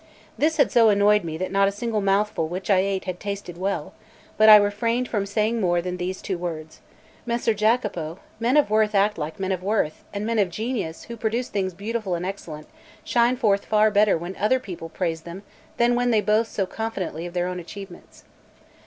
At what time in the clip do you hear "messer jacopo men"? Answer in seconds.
7.23-8.57